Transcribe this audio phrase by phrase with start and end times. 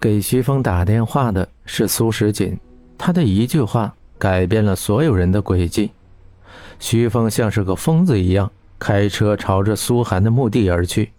[0.00, 2.56] 给徐峰打电话的是苏时锦，
[2.96, 5.90] 他的一句话改变了所有人的轨迹。
[6.78, 8.48] 徐峰像是个疯子一样
[8.78, 11.10] 开车朝着苏寒的墓地而去。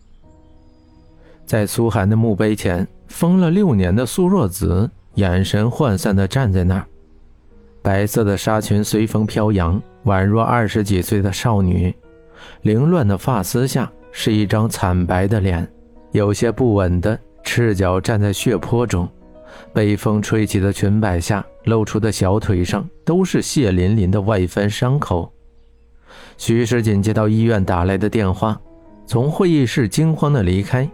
[1.45, 6.85] 在苏寒的墓碑前，疯了六年的苏若子眼神涣散地站在那儿，
[7.81, 11.93] 白色的纱裙随风飘扬，宛若二十几岁的少女。
[12.61, 15.67] 凌乱的发丝下是一张惨白的脸，
[16.11, 17.19] 有些不稳的。
[17.51, 19.09] 赤脚站在血泊中，
[19.73, 25.33] 被风吹起的裙摆下露出的小腿上都是血淋淋的外翻伤口。
[26.37, 28.61] 徐世锦接到医院打来的电话，
[29.07, 30.87] 从会议室惊慌地离开，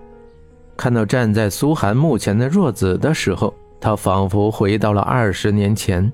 [0.78, 6.10] 看到站在苏寒墓前的若子的时候，他仿佛回到了二十年前。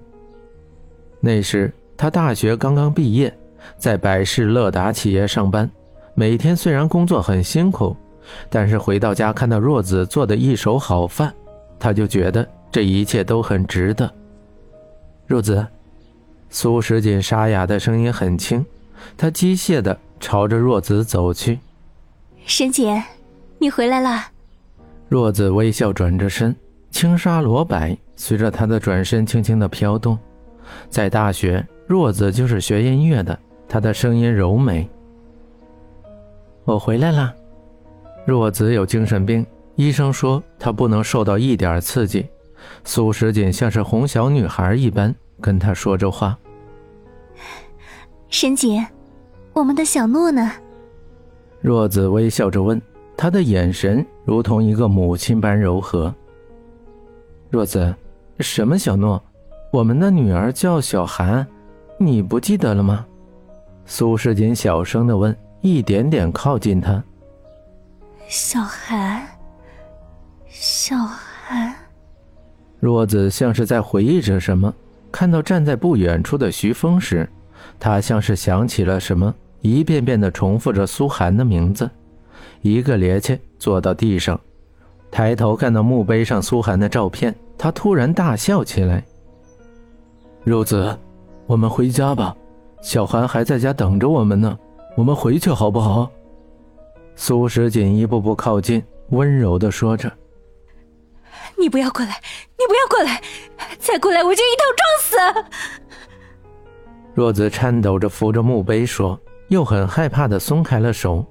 [1.19, 3.31] 那时他大学刚刚毕业，
[3.77, 5.69] 在百事乐达企业上班，
[6.15, 7.95] 每天虽然工作很辛苦。
[8.49, 11.33] 但是回到家看到若子做的一手好饭，
[11.79, 14.11] 他就觉得这一切都很值得。
[15.25, 15.65] 若子，
[16.49, 18.65] 苏时锦沙哑的声音很轻，
[19.17, 21.59] 他机械的朝着若子走去。
[22.45, 23.01] 沈姐，
[23.57, 24.25] 你回来了。
[25.07, 26.55] 若子微笑转着身，
[26.89, 30.17] 轻纱罗摆随着她的转身轻轻的飘动。
[30.89, 34.89] 在大学，若子就是学音乐的，她的声音柔美。
[36.63, 37.33] 我回来了。
[38.25, 42.25] 若子有精神病，医生说她不能受到一点刺激。
[42.83, 46.37] 苏时锦像是哄小女孩一般跟她说着话。
[48.29, 48.85] 沈姐，
[49.53, 50.51] 我们的小诺呢？
[51.59, 52.79] 若子微笑着问，
[53.17, 56.13] 她的眼神如同一个母亲般柔和。
[57.49, 57.93] 若子，
[58.39, 59.21] 什么小诺？
[59.71, 61.45] 我们的女儿叫小涵，
[61.97, 63.05] 你不记得了吗？
[63.85, 67.03] 苏世锦小声的问，一点点靠近她。
[68.31, 69.27] 小韩，
[70.47, 71.75] 小韩。
[72.79, 74.73] 若子像是在回忆着什么，
[75.11, 77.29] 看到站在不远处的徐峰时，
[77.77, 81.91] 他像是想起了什么，一遍遍的重复着苏寒的名字。
[82.61, 84.39] 一个趔趄坐到地上，
[85.11, 89.03] 抬头看到墓碑上苏寒的照片，他突然大笑起来。
[90.45, 90.97] 若子，
[91.47, 92.33] 我们回家吧，
[92.81, 94.57] 小韩还在家等着我们呢，
[94.95, 96.09] 我们回去好不好？
[97.23, 100.11] 苏时锦一步步靠近，温柔的说着
[101.55, 102.19] ：“你不要过来，
[102.57, 103.21] 你不要过来，
[103.77, 105.95] 再过来我就一头撞死。”
[107.13, 111.23] 若子颤抖着扶着墓碑说，又很害怕的松开了手，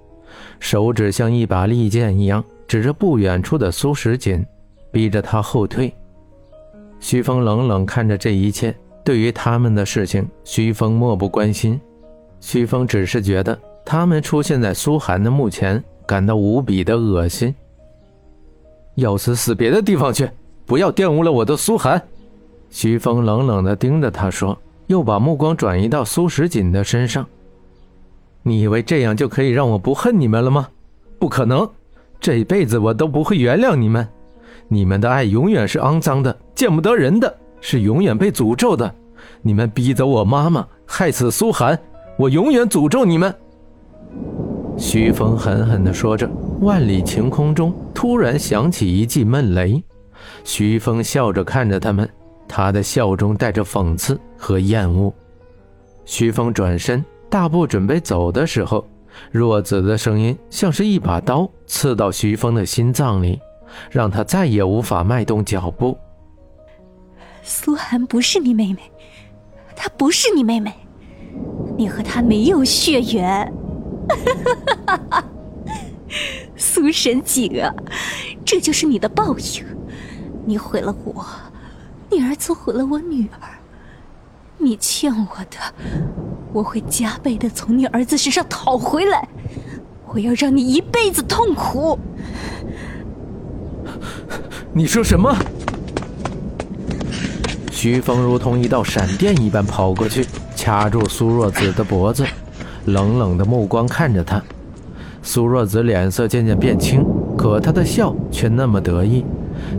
[0.60, 4.46] 手指像一把利剑一样指着不远处的苏时锦，
[4.92, 5.92] 逼着他后退。
[7.00, 8.72] 徐峰冷冷看着这一切，
[9.04, 11.80] 对于他们的事情，徐峰漠不关心。
[12.38, 13.60] 徐峰只是觉得。
[13.90, 17.52] 他们出现在苏寒的墓前，感到无比的恶心。
[18.94, 20.30] 要死死别的地方去，
[20.64, 22.00] 不要玷污了我的苏寒。
[22.70, 24.56] 徐峰冷冷的盯着他说，
[24.86, 27.26] 又把目光转移到苏时锦的身上。
[28.44, 30.68] 你以为这样就可以让我不恨你们了吗？
[31.18, 31.68] 不可能，
[32.20, 34.06] 这辈子我都不会原谅你们。
[34.68, 38.94] 你们的爱永远是肮脏的，见不得人的，是永远被诅咒的。
[39.42, 41.76] 你们逼走我妈妈，害死苏寒，
[42.16, 43.34] 我永远诅咒你们。
[44.76, 46.28] 徐峰狠狠地说着，
[46.60, 49.82] 万里晴空中突然响起一记闷雷。
[50.44, 52.08] 徐峰笑着看着他们，
[52.48, 55.12] 他的笑中带着讽刺和厌恶。
[56.04, 58.84] 徐峰转身大步准备走的时候，
[59.30, 63.38] 若子的声音像是一把刀刺到徐峰的心脏里，
[63.90, 65.96] 让他再也无法迈动脚步。
[67.42, 68.80] 苏寒不是你妹妹，
[69.76, 70.72] 她不是你妹妹，
[71.76, 73.52] 你和她没有血缘。
[74.08, 74.16] 哈
[74.86, 75.24] 哈哈！
[76.56, 77.72] 苏神景啊，
[78.44, 79.64] 这就是你的报应！
[80.46, 81.24] 你毁了我，
[82.10, 83.48] 你儿子毁了我女儿，
[84.58, 85.58] 你欠我的，
[86.52, 89.28] 我会加倍的从你儿子身上讨回来！
[90.06, 91.98] 我要让你一辈子痛苦！
[94.72, 95.36] 你说什么？
[97.70, 100.26] 徐峰如同一道闪电一般跑过去，
[100.56, 102.26] 掐住苏若子的脖子。
[102.92, 104.42] 冷冷的目光看着他，
[105.22, 107.04] 苏若子脸色渐渐变青，
[107.36, 109.24] 可她的笑却那么得意，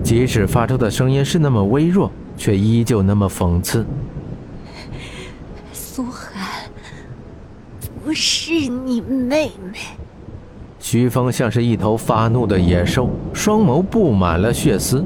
[0.04, 3.86] 即使发出的声音是那么微弱，却依旧那么讽刺。
[5.74, 6.70] 苏寒，
[8.04, 9.80] 不是你妹妹。
[10.80, 15.04] 徐峰像是一头发怒的野兽，双眸布满了血丝。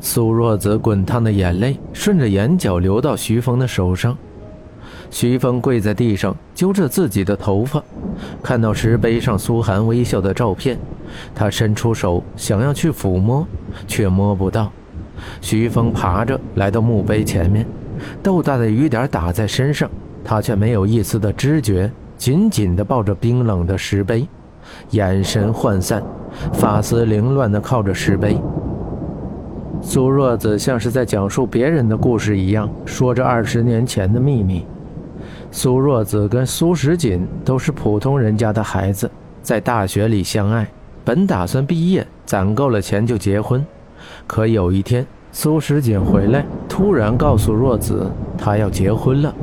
[0.00, 4.16] 苏若子滚烫的眼泪顺着眼角流到徐峰的手上。
[5.10, 7.82] 徐峰跪在地上揪着自己的头发，
[8.42, 10.78] 看到石碑上苏寒微笑的照片，
[11.34, 13.46] 他伸出手想要去抚摸，
[13.86, 14.70] 却摸不到。
[15.40, 17.66] 徐峰爬着来到墓碑前面，
[18.22, 19.88] 豆大的雨点打在身上，
[20.22, 24.28] 他却没有一丝的知觉，紧紧地抱着冰冷的石碑，
[24.90, 26.02] 眼神涣散，
[26.52, 28.38] 发丝凌乱地靠着石碑。
[29.80, 34.66] 苏若子像是在讲述别人的故事一样，说着二十年前的秘密。
[35.50, 39.10] 苏若子跟苏时锦都是普通人家的孩子，
[39.42, 40.66] 在大学里相爱，
[41.04, 43.64] 本打算毕业攒够了钱就结婚。
[44.26, 49.34] 可有一天，苏时锦回来，突然告诉若子，他要结婚了，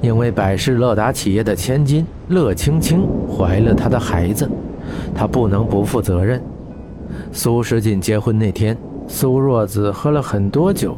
[0.00, 4.48] 因为百事乐达企业的千金乐青青怀了他的孩子，
[5.14, 6.40] 他不能不负责任。
[7.32, 8.76] 苏时锦结婚那天，
[9.08, 10.96] 苏若子喝了很多酒，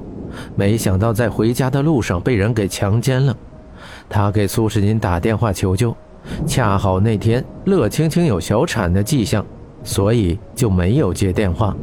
[0.55, 3.37] 没想到在回家的路上被人给强奸了。
[4.09, 5.95] 他给苏时锦打电话求救，
[6.47, 9.45] 恰好那天乐青青有小产的迹象，
[9.83, 11.77] 所以就没有接电话。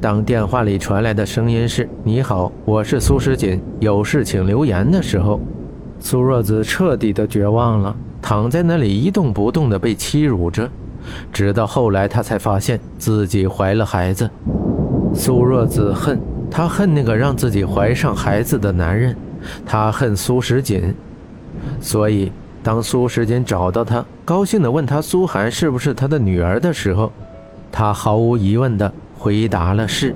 [0.00, 5.40] 当电话里传来的声音是“你好，我是苏时锦，有事请留言”的时候，
[5.98, 10.68] 苏若子彻底的绝望了，躺在那里一动不动的被欺辱着。
[11.32, 14.28] 直到后来，她才发现自己怀了孩子。
[15.14, 16.20] 苏若子恨，
[16.50, 19.16] 她恨那个让自己怀上孩子的男人，
[19.64, 20.94] 她恨苏时锦。
[21.80, 22.32] 所以，
[22.62, 27.12] 当苏时锦找到他，高兴地问他苏寒是不是他的女儿的时候，
[27.70, 30.14] 他毫无疑问地回答了是。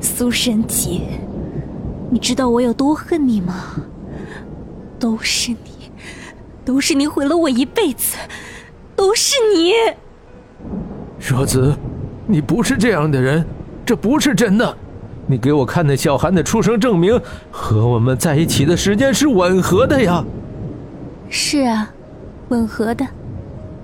[0.00, 1.02] 苏神锦，
[2.10, 3.54] 你知道我有多恨你吗？
[4.98, 5.90] 都是你，
[6.64, 8.16] 都是你毁了我一辈子，
[8.96, 9.72] 都是你。
[11.18, 11.74] 若子，
[12.26, 13.44] 你不是这样的人，
[13.84, 14.76] 这不是真的。
[15.26, 20.24] 你给我看那小韩的出生证明，和我们在一起的时间是吻合的呀。
[21.30, 21.90] 是啊，
[22.48, 23.06] 吻合的。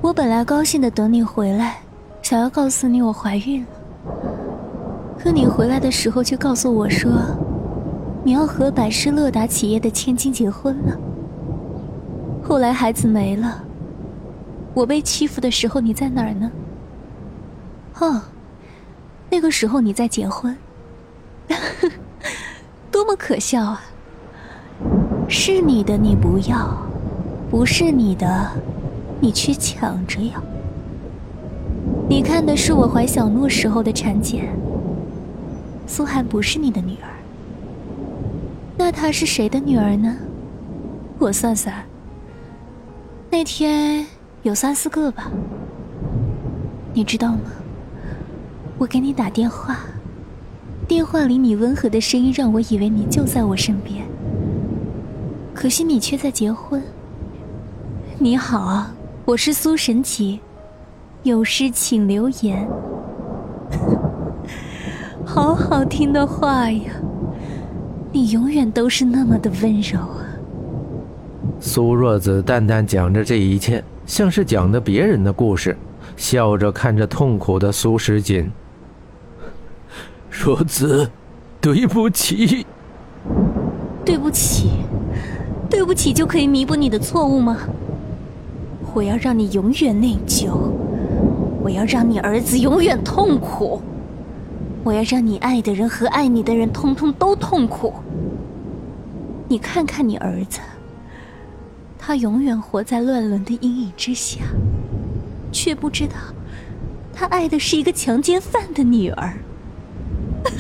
[0.02, 1.78] 我本来高兴的等你回来，
[2.22, 3.69] 想要告诉你我怀孕了。
[5.19, 7.10] 可你回来的时候却告诉我说，
[8.22, 10.96] 你要和百事乐达企业的千金结婚了。
[12.43, 13.62] 后来孩子没了，
[14.72, 16.50] 我被欺负的时候你在哪儿呢？
[17.98, 18.22] 哦，
[19.28, 20.56] 那个时候你在结婚。
[22.91, 23.82] 多么可笑啊！
[25.29, 26.76] 是你的你不要，
[27.50, 28.50] 不是你的，
[29.20, 30.43] 你却抢着要。
[32.08, 34.49] 你看的是我怀小诺时候的产检。
[35.87, 37.11] 苏寒不是你的女儿，
[38.76, 40.17] 那她是谁的女儿呢？
[41.19, 41.75] 我算算，
[43.31, 44.06] 那天
[44.43, 45.31] 有三四个吧。
[46.93, 47.41] 你知道吗？
[48.79, 49.79] 我给你打电话。
[50.90, 54.04] 电话里你温和的声音让我以为你就在我身边，
[55.54, 56.82] 可惜你却在结婚。
[58.19, 58.92] 你好啊，
[59.25, 60.40] 我是苏神奇，
[61.22, 62.69] 有事请留言。
[65.25, 66.90] 好好听的话呀，
[68.10, 70.26] 你永远都是那么的温柔啊。
[71.60, 75.76] 苏若子淡淡讲着这一切，像是讲的别人的故事，
[76.16, 78.50] 笑着看着痛苦的苏时锦。
[80.42, 81.10] 若子，
[81.60, 82.64] 对不起。
[84.06, 84.70] 对不起，
[85.69, 87.58] 对不起就可以弥补你的错误吗？
[88.94, 90.48] 我要让你永远内疚，
[91.62, 93.82] 我要让你儿子永远痛苦，
[94.82, 97.93] 我要让你爱的人和爱你的人通通都痛苦。
[99.46, 100.58] 你看看你儿子，
[101.98, 104.41] 他永远活在乱伦的阴影之下，
[105.53, 106.15] 却不知道
[107.12, 109.34] 他爱的是一个强奸犯的女儿。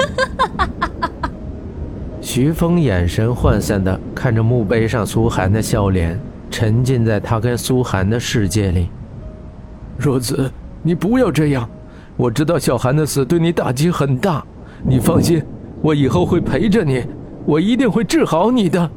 [2.20, 6.18] 徐峰眼神涣散的看着墓碑上苏寒的笑脸，
[6.50, 8.88] 沉浸在他跟苏寒的世界里。
[9.98, 10.50] 若子，
[10.82, 11.68] 你不要这样，
[12.16, 14.44] 我知道小寒的死对你打击很大，
[14.82, 15.42] 你放心，
[15.82, 17.04] 我以后会陪着你，
[17.44, 18.90] 我一定会治好你的。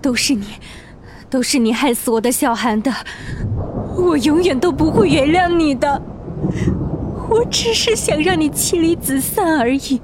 [0.00, 0.44] 都是你，
[1.28, 2.92] 都是你害死我的小寒的，
[3.96, 6.02] 我永远都不会原谅你的。
[7.28, 10.00] 我只是想让你妻离子散而已，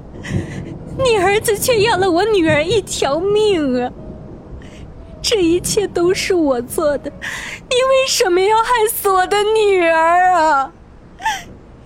[0.97, 3.91] 你儿子却要了我女儿一条命啊！
[5.21, 10.71] 这一切都是我做的，你为什么要害死我的女儿啊？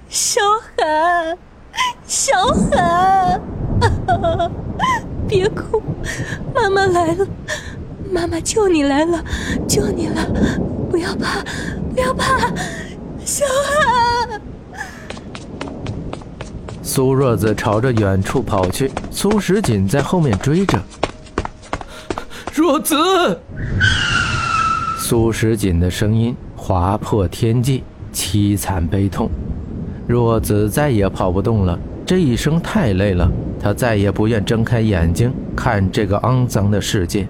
[0.10, 0.42] 小
[0.78, 1.38] 寒，
[2.06, 3.42] 小寒，
[5.28, 5.82] 别哭，
[6.54, 7.26] 妈妈来了，
[8.12, 9.24] 妈妈救你来了，
[9.68, 10.16] 救你了，
[10.90, 11.42] 不要怕，
[11.94, 12.54] 不要怕，
[13.24, 14.42] 小寒。
[17.00, 20.78] 苏若子朝着远处跑去，苏时锦在后面追着。
[22.54, 23.40] 若子！
[24.98, 29.30] 苏时锦的声音划破天际，凄惨悲痛。
[30.08, 37.26] 若子再也跑不动了，这一生太累了，他再也不愿睁开眼睛看这个肮脏的世界。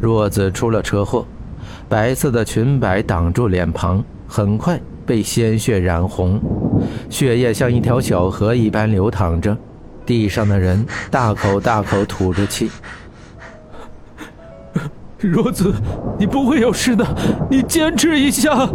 [0.00, 1.26] 若子出了车祸，
[1.88, 6.40] 白色的裙摆挡住脸庞，很快被鲜血染红，
[7.08, 9.56] 血液像一条小河一般流淌着。
[10.06, 12.70] 地上的人大口大口吐着气。
[15.18, 15.74] 若子，
[16.18, 17.04] 你不会有事的，
[17.50, 18.68] 你坚持一下。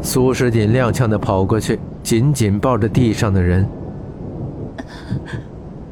[0.00, 3.68] 苏时锦踉跄地跑过去，紧紧抱着地上的人。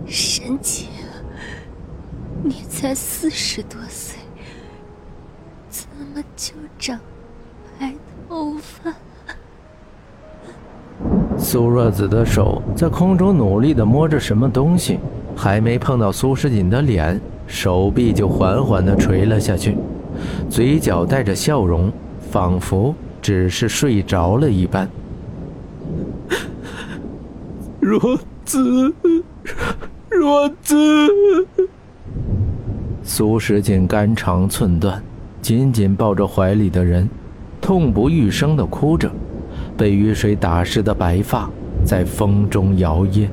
[0.06, 0.88] 神奇，
[2.44, 4.20] 你才四十多岁，
[5.68, 7.00] 怎么就长
[7.80, 7.92] 白
[8.28, 8.92] 头发？
[11.56, 14.98] 苏若子的手在空中努力地摸着什么东西，
[15.34, 17.18] 还没碰到苏时锦的脸。
[17.46, 19.74] 手臂就缓缓地垂了下去，
[20.50, 21.90] 嘴角带着笑容，
[22.30, 24.86] 仿佛只是睡着了一般。
[27.80, 27.98] 若
[28.44, 28.92] 子，
[30.10, 30.76] 若子。
[33.02, 35.02] 苏时锦肝肠寸断，
[35.40, 37.08] 紧紧抱着怀里的人，
[37.62, 39.10] 痛不欲生地哭着，
[39.76, 41.48] 被雨水打湿的白发
[41.84, 43.28] 在风中摇曳。